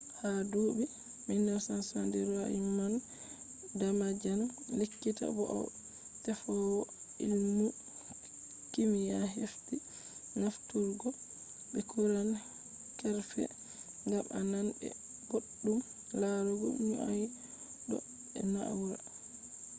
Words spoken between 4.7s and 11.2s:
lekkita bo'o teffowo ilmu kimiya hefti nafturuggo